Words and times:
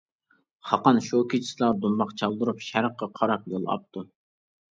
خاقان 0.69 1.01
شۇ 1.07 1.19
كېچىسىلا 1.33 1.67
دۇمباق 1.83 2.15
چالدۇرۇپ، 2.21 2.65
شەرققە 2.69 3.09
قاراپ 3.19 3.47
يول 3.55 3.71
ئاپتۇ. 3.75 4.05